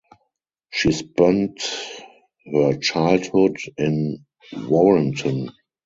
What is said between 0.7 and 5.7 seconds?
She spent her childhood in Warrenton.